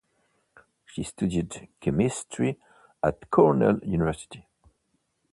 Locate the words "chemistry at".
1.79-3.29